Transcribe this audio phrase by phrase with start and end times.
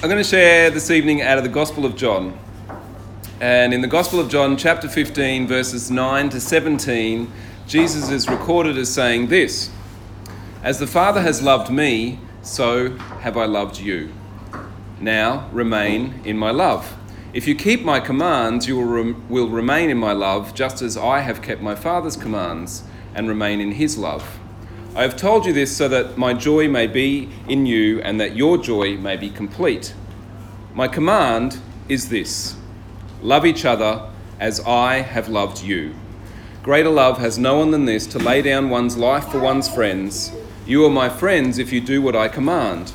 [0.00, 2.38] I'm going to share this evening out of the Gospel of John.
[3.40, 7.28] And in the Gospel of John, chapter 15, verses 9 to 17,
[7.66, 9.70] Jesus is recorded as saying this
[10.62, 12.90] As the Father has loved me, so
[13.22, 14.12] have I loved you.
[15.00, 16.96] Now remain in my love.
[17.32, 20.96] If you keep my commands, you will, rem- will remain in my love, just as
[20.96, 22.84] I have kept my Father's commands
[23.16, 24.38] and remain in his love.
[24.98, 28.34] I have told you this so that my joy may be in you and that
[28.34, 29.94] your joy may be complete.
[30.74, 32.56] My command is this
[33.22, 35.94] love each other as I have loved you.
[36.64, 40.32] Greater love has no one than this to lay down one's life for one's friends.
[40.66, 42.92] You are my friends if you do what I command.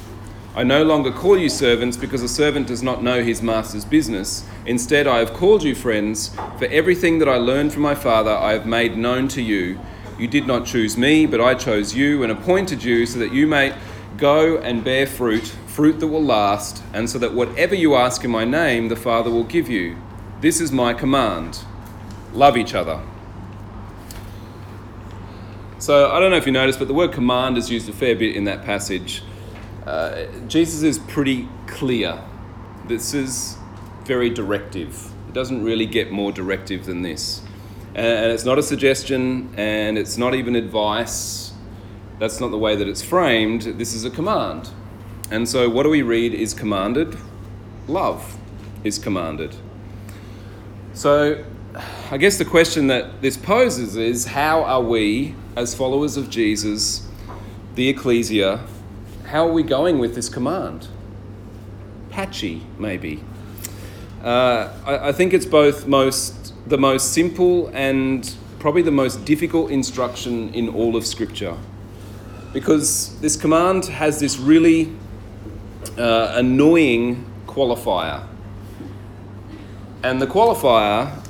[0.58, 4.46] I no longer call you servants because a servant does not know his master's business.
[4.66, 8.52] Instead, I have called you friends, for everything that I learned from my Father I
[8.52, 9.80] have made known to you.
[10.20, 13.48] You did not choose me, but I chose you and appointed you so that you
[13.48, 13.76] may
[14.18, 18.32] go and bear fruit, fruit that will last, and so that whatever you ask in
[18.32, 19.98] my name, the Father will give you.
[20.42, 21.60] This is my command
[22.34, 23.00] love each other.
[25.78, 28.16] So I don't know if you noticed, but the word command is used a fair
[28.16, 29.24] bit in that passage.
[29.86, 32.24] Uh, Jesus is pretty clear.
[32.88, 33.58] This is
[34.04, 35.12] very directive.
[35.28, 37.42] It doesn't really get more directive than this
[37.96, 41.54] and it's not a suggestion and it's not even advice.
[42.20, 43.62] That's not the way that it's framed.
[43.62, 44.70] This is a command.
[45.30, 47.18] And so, what do we read is commanded?
[47.88, 48.38] Love
[48.84, 49.56] is commanded.
[50.94, 51.44] So,
[52.12, 57.08] I guess the question that this poses is how are we, as followers of Jesus,
[57.76, 58.66] the ecclesia,
[59.26, 60.88] how are we going with this command?
[62.10, 63.24] Patchy, maybe.
[64.24, 69.72] Uh, I, I think it's both most the most simple and probably the most difficult
[69.72, 71.58] instruction in all of Scripture.
[72.54, 74.94] Because this command has this really
[75.98, 78.26] uh, annoying qualifier.
[80.04, 81.22] And the qualifier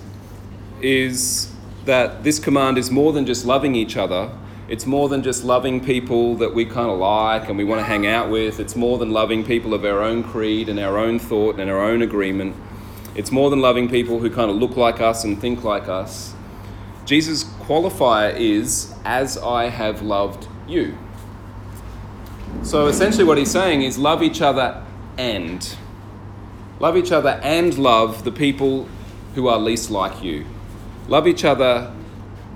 [0.81, 1.51] is
[1.85, 4.31] that this command is more than just loving each other.
[4.67, 7.85] It's more than just loving people that we kind of like and we want to
[7.85, 8.59] hang out with.
[8.59, 11.81] It's more than loving people of our own creed and our own thought and our
[11.81, 12.55] own agreement.
[13.15, 16.33] It's more than loving people who kind of look like us and think like us.
[17.05, 20.97] Jesus' qualifier is, as I have loved you.
[22.63, 24.83] So essentially, what he's saying is love each other
[25.17, 25.75] and.
[26.79, 28.87] Love each other and love the people
[29.35, 30.45] who are least like you.
[31.07, 31.93] Love each other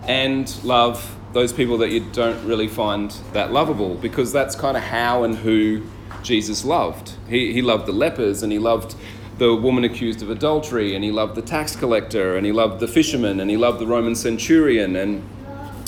[0.04, 4.84] and love those people that you don't really find that lovable because that's kind of
[4.84, 5.84] how and who
[6.24, 7.14] Jesus loved.
[7.30, 8.96] He, he loved the lepers and he loved
[9.38, 12.88] the woman accused of adultery, and he loved the tax collector, and he loved the
[12.88, 15.24] fisherman, and he loved the Roman centurion, and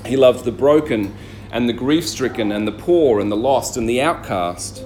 [0.06, 1.16] he loved the broken,
[1.52, 4.84] and the grief stricken, and the poor, and the lost, and the outcast.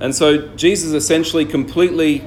[0.00, 2.24] And so Jesus essentially completely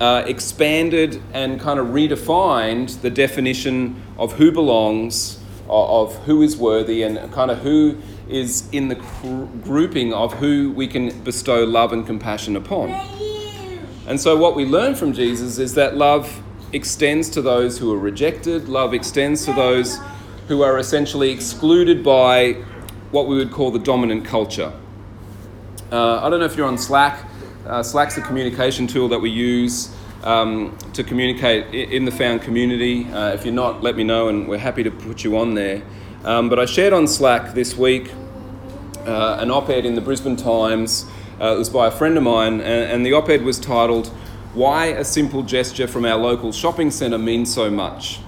[0.00, 5.38] uh, expanded and kind of redefined the definition of who belongs,
[5.68, 10.70] of, who is worthy, and kind of who is in the cr- grouping of who
[10.72, 13.19] we can bestow love and compassion upon.
[14.10, 17.96] And so, what we learn from Jesus is that love extends to those who are
[17.96, 20.00] rejected, love extends to those
[20.48, 22.54] who are essentially excluded by
[23.12, 24.72] what we would call the dominant culture.
[25.92, 27.24] Uh, I don't know if you're on Slack.
[27.64, 29.94] Uh, Slack's a communication tool that we use
[30.24, 33.08] um, to communicate in the found community.
[33.12, 35.84] Uh, if you're not, let me know, and we're happy to put you on there.
[36.24, 38.10] Um, but I shared on Slack this week
[39.06, 41.06] uh, an op ed in the Brisbane Times
[41.40, 44.08] uh, it was by a friend of mine, and, and the op ed was titled,
[44.52, 48.20] Why a Simple Gesture from Our Local Shopping Centre Means So Much.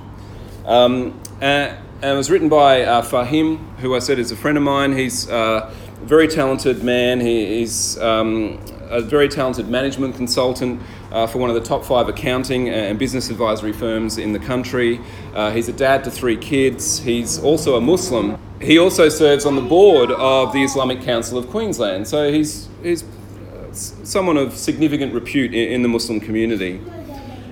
[0.65, 4.56] Um, and, and, it was written by uh, Fahim, who I said is a friend
[4.56, 4.97] of mine.
[4.97, 7.21] He's uh, a very talented man.
[7.21, 8.59] He, he's um,
[8.89, 10.81] a very talented management consultant
[11.11, 15.01] uh, for one of the top five accounting and business advisory firms in the country.
[15.34, 17.01] Uh, he's a dad to three kids.
[17.01, 18.39] He's also a Muslim.
[18.62, 22.06] He also serves on the board of the Islamic Council of Queensland.
[22.06, 26.81] So he's, he's uh, someone of significant repute in, in the Muslim community.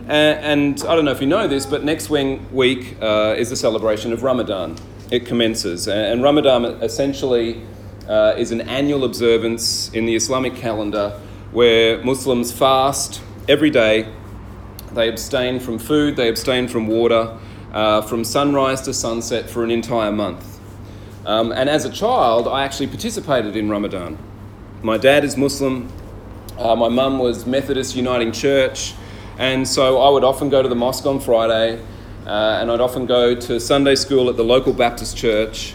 [0.06, 3.56] And, and, I don't know if you know this, but next week uh, is the
[3.56, 4.76] celebration of Ramadan.
[5.10, 5.88] It commences.
[5.88, 7.60] And Ramadan essentially
[8.08, 11.20] uh, is an annual observance in the Islamic calendar
[11.50, 14.12] where Muslims fast every day.
[14.92, 17.36] They abstain from food, they abstain from water,
[17.72, 20.59] uh, from sunrise to sunset for an entire month.
[21.26, 24.18] Um, and as a child, I actually participated in Ramadan.
[24.82, 25.92] My dad is Muslim,
[26.58, 28.94] uh, my mum was Methodist Uniting Church,
[29.38, 31.82] and so I would often go to the mosque on Friday,
[32.26, 35.74] uh, and I'd often go to Sunday school at the local Baptist church,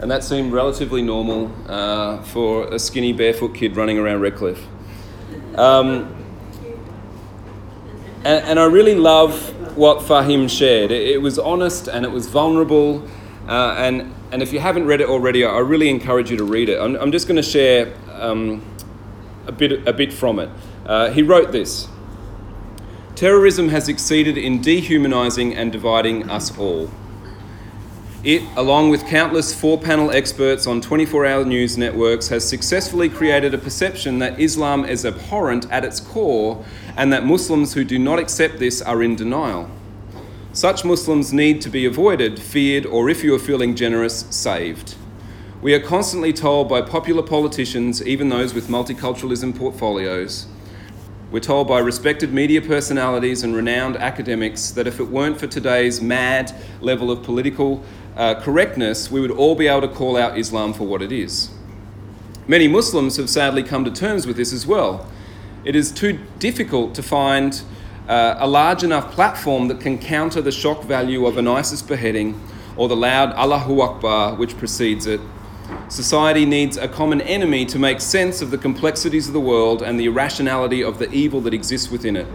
[0.00, 4.64] and that seemed relatively normal uh, for a skinny barefoot kid running around Redcliffe.
[5.56, 6.14] Um,
[8.24, 10.90] And, and I really love what Fahim shared.
[10.90, 13.02] It, it was honest and it was vulnerable.
[13.46, 16.68] Uh, and, and if you haven't read it already, I really encourage you to read
[16.68, 16.80] it.
[16.80, 18.62] I'm, I'm just going to share um,
[19.46, 20.50] a, bit, a bit from it.
[20.86, 21.88] Uh, he wrote this
[23.14, 26.90] Terrorism has succeeded in dehumanizing and dividing us all.
[28.24, 33.52] It, along with countless four panel experts on 24 hour news networks, has successfully created
[33.52, 36.64] a perception that Islam is abhorrent at its core
[36.96, 39.70] and that Muslims who do not accept this are in denial.
[40.54, 44.94] Such Muslims need to be avoided, feared, or if you are feeling generous, saved.
[45.60, 50.46] We are constantly told by popular politicians, even those with multiculturalism portfolios,
[51.32, 56.00] we're told by respected media personalities and renowned academics that if it weren't for today's
[56.00, 57.82] mad level of political
[58.14, 61.50] uh, correctness, we would all be able to call out Islam for what it is.
[62.46, 65.04] Many Muslims have sadly come to terms with this as well.
[65.64, 67.60] It is too difficult to find
[68.08, 72.40] uh, a large enough platform that can counter the shock value of an ISIS beheading
[72.76, 75.20] or the loud Allahu Akbar which precedes it.
[75.88, 79.98] Society needs a common enemy to make sense of the complexities of the world and
[79.98, 82.26] the irrationality of the evil that exists within it.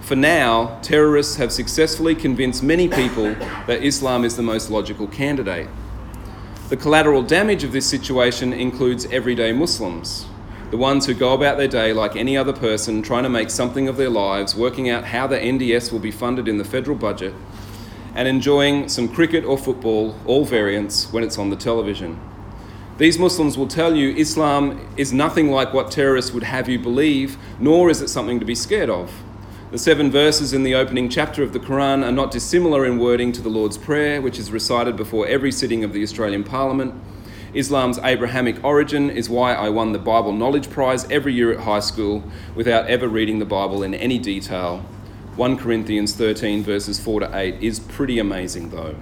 [0.00, 3.34] For now, terrorists have successfully convinced many people
[3.66, 5.68] that Islam is the most logical candidate.
[6.68, 10.26] The collateral damage of this situation includes everyday Muslims,
[10.70, 13.88] the ones who go about their day like any other person, trying to make something
[13.88, 17.34] of their lives, working out how the NDIS will be funded in the federal budget,
[18.14, 22.18] and enjoying some cricket or football, all variants, when it's on the television.
[22.96, 27.36] These Muslims will tell you Islam is nothing like what terrorists would have you believe,
[27.58, 29.12] nor is it something to be scared of.
[29.72, 33.32] The seven verses in the opening chapter of the Quran are not dissimilar in wording
[33.32, 36.94] to the Lord's Prayer, which is recited before every sitting of the Australian Parliament.
[37.54, 41.78] Islam's Abrahamic origin is why I won the Bible Knowledge Prize every year at high
[41.78, 42.24] school
[42.56, 44.78] without ever reading the Bible in any detail.
[45.36, 48.96] 1 Corinthians 13, verses 4 to 8 is pretty amazing, though.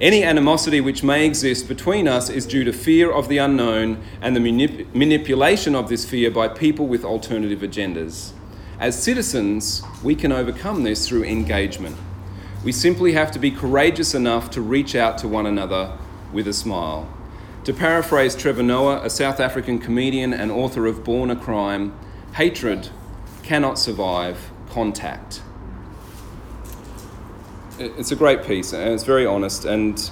[0.00, 4.34] Any animosity which may exist between us is due to fear of the unknown and
[4.34, 8.32] the manip- manipulation of this fear by people with alternative agendas.
[8.80, 11.96] As citizens, we can overcome this through engagement.
[12.64, 15.96] We simply have to be courageous enough to reach out to one another
[16.32, 17.08] with a smile.
[17.64, 21.94] To paraphrase Trevor Noah, a South African comedian and author of Born a Crime,
[22.32, 22.88] hatred
[23.42, 25.42] cannot survive contact.
[27.78, 30.10] It's a great piece and it's very honest, and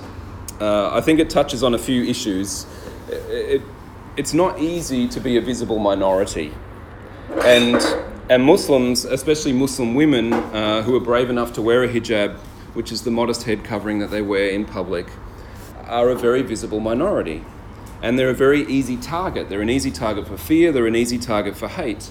[0.61, 2.67] uh, I think it touches on a few issues.
[3.09, 3.63] It, it,
[4.19, 6.53] it's not easy to be a visible minority.
[7.45, 7.77] And
[8.29, 12.37] and Muslims, especially Muslim women uh, who are brave enough to wear a hijab,
[12.75, 15.07] which is the modest head covering that they wear in public,
[15.89, 17.45] are a very visible minority.
[18.03, 19.49] And they're a very easy target.
[19.49, 22.11] They're an easy target for fear, they're an easy target for hate.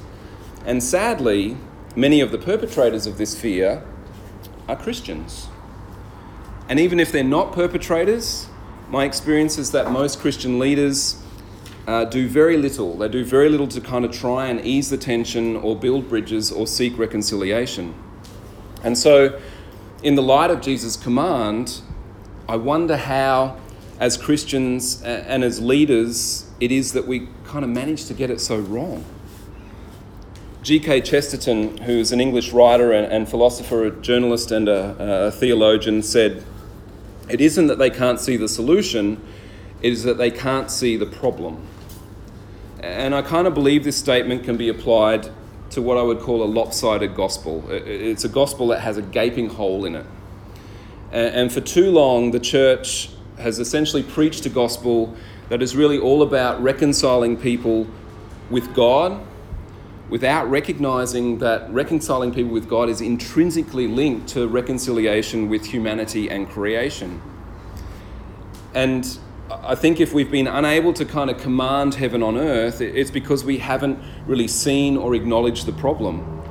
[0.65, 1.57] And sadly,
[1.95, 3.83] many of the perpetrators of this fear
[4.67, 5.47] are Christians.
[6.69, 8.47] And even if they're not perpetrators,
[8.89, 11.21] my experience is that most Christian leaders
[11.87, 12.97] uh, do very little.
[12.97, 16.51] They do very little to kind of try and ease the tension or build bridges
[16.51, 17.95] or seek reconciliation.
[18.83, 19.39] And so,
[20.03, 21.81] in the light of Jesus' command,
[22.47, 23.57] I wonder how,
[23.99, 28.39] as Christians and as leaders, it is that we kind of manage to get it
[28.39, 29.03] so wrong.
[30.61, 31.01] G.K.
[31.01, 36.43] Chesterton, who's an English writer and, philosopher, a journalist, and a, a theologian, said,
[37.29, 39.21] It isn't that they can't see the solution,
[39.81, 41.65] it is that they can't see the problem.
[42.81, 45.31] And I kind of believe this statement can be applied
[45.71, 47.63] to what I would call a lopsided gospel.
[47.69, 50.05] It's a gospel that has a gaping hole in it.
[51.11, 55.15] And for too long, the church has essentially preached a gospel
[55.49, 57.87] that is really all about reconciling people
[58.49, 59.21] with God
[60.09, 66.47] without recognizing that reconciling people with God is intrinsically linked to reconciliation with humanity and
[66.49, 67.21] creation.
[68.73, 69.17] And
[69.49, 73.43] I think if we've been unable to kind of command heaven on earth, it's because
[73.43, 76.43] we haven't really seen or acknowledged the problem.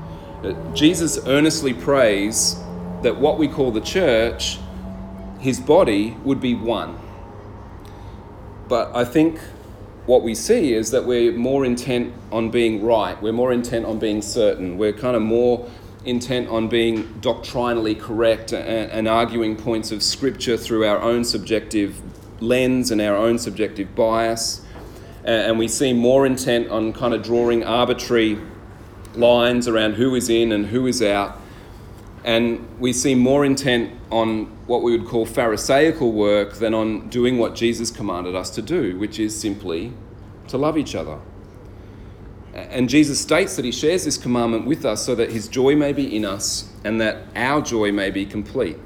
[0.42, 2.56] Uh, Jesus earnestly prays
[3.02, 4.58] that what we call the church,
[5.40, 6.98] his body, would be one.
[8.68, 9.38] But I think
[10.06, 13.98] what we see is that we're more intent on being right, we're more intent on
[13.98, 15.68] being certain, we're kind of more
[16.04, 22.00] intent on being doctrinally correct and, and arguing points of scripture through our own subjective
[22.40, 24.62] lens and our own subjective bias.
[25.24, 28.38] And we seem more intent on kind of drawing arbitrary
[29.16, 31.40] lines around who is in and who is out.
[32.22, 37.38] And we seem more intent on what we would call Pharisaical work than on doing
[37.38, 39.92] what Jesus commanded us to do, which is simply
[40.48, 41.18] to love each other.
[42.52, 45.92] And Jesus states that he shares this commandment with us so that his joy may
[45.92, 48.78] be in us and that our joy may be complete.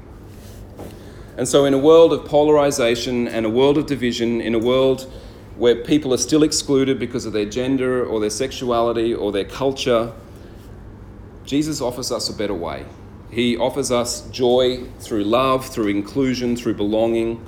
[1.37, 5.11] And so, in a world of polarization and a world of division, in a world
[5.55, 10.11] where people are still excluded because of their gender or their sexuality or their culture,
[11.45, 12.85] Jesus offers us a better way.
[13.31, 17.43] He offers us joy through love, through inclusion, through belonging.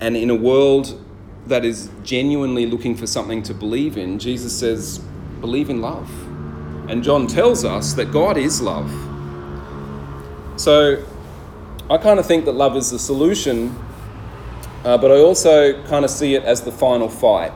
[0.00, 1.04] And in a world
[1.46, 5.00] that is genuinely looking for something to believe in, Jesus says,
[5.40, 6.08] believe in love.
[6.88, 8.90] And John tells us that God is love.
[10.56, 11.04] So
[11.90, 13.76] I kind of think that love is the solution,
[14.84, 17.52] uh, but I also kind of see it as the final fight.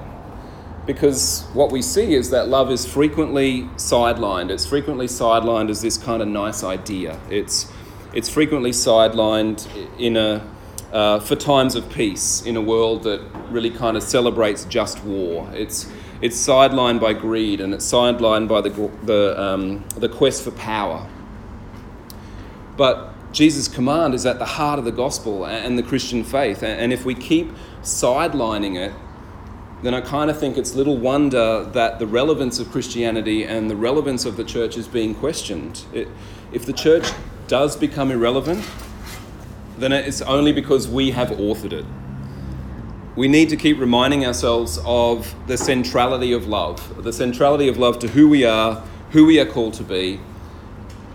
[0.86, 4.50] Because what we see is that love is frequently sidelined.
[4.50, 7.20] It's frequently sidelined as this kind of nice idea.
[7.28, 7.70] It's,
[8.14, 9.66] it's frequently sidelined
[9.98, 10.48] in a,
[10.92, 15.50] uh, for times of peace in a world that really kind of celebrates just war.
[15.52, 15.90] It's,
[16.22, 18.70] it's sidelined by greed and it's sidelined by the,
[19.02, 21.08] the, um, the quest for power.
[22.76, 26.62] But Jesus' command is at the heart of the gospel and the Christian faith.
[26.62, 27.50] And if we keep
[27.82, 28.92] sidelining it,
[29.82, 33.76] then I kind of think it's little wonder that the relevance of Christianity and the
[33.76, 35.84] relevance of the church is being questioned.
[35.92, 36.08] It,
[36.52, 37.08] if the church
[37.46, 38.68] does become irrelevant,
[39.78, 41.84] then it's only because we have authored it.
[43.14, 47.98] We need to keep reminding ourselves of the centrality of love, the centrality of love
[48.00, 50.20] to who we are, who we are called to be,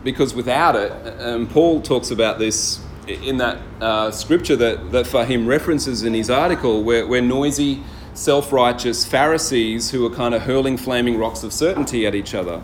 [0.04, 5.46] because without it, and Paul talks about this in that uh, scripture that, that Fahim
[5.46, 10.78] references in his article, where, where noisy, self righteous Pharisees who are kind of hurling
[10.78, 12.62] flaming rocks of certainty at each other.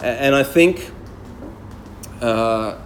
[0.00, 0.92] And I think
[2.20, 2.78] uh,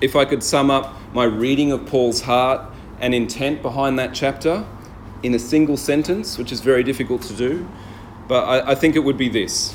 [0.00, 4.64] if I could sum up my reading of Paul's heart and intent behind that chapter
[5.22, 7.68] in a single sentence, which is very difficult to do,
[8.28, 9.74] but I, I think it would be this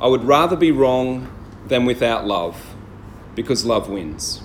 [0.00, 1.30] I would rather be wrong
[1.68, 2.74] than without love,
[3.36, 4.42] because love wins.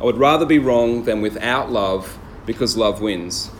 [0.00, 3.50] I would rather be wrong than without love, because love wins.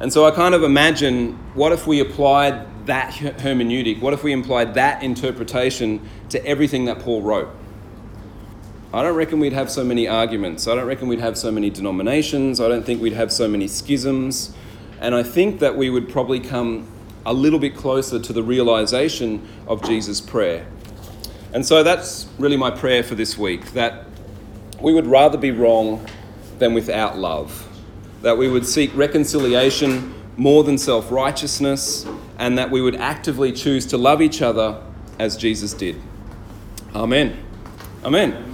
[0.00, 4.32] And so I kind of imagine what if we applied that hermeneutic, what if we
[4.32, 7.48] applied that interpretation to everything that Paul wrote?
[8.94, 10.68] I don't reckon we'd have so many arguments.
[10.68, 12.60] I don't reckon we'd have so many denominations.
[12.60, 14.54] I don't think we'd have so many schisms.
[15.00, 16.88] And I think that we would probably come
[17.24, 20.66] a little bit closer to the realization of Jesus' prayer.
[21.54, 24.04] And so that's really my prayer for this week that
[24.80, 26.06] we would rather be wrong
[26.58, 27.68] than without love,
[28.22, 32.06] that we would seek reconciliation more than self righteousness,
[32.38, 34.82] and that we would actively choose to love each other
[35.18, 36.00] as Jesus did.
[36.94, 37.36] Amen.
[38.04, 38.51] Amen.